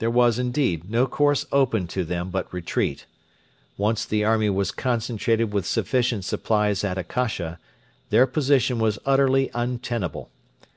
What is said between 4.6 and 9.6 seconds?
concentrated with sufficient supplies at Akasha, their position was utterly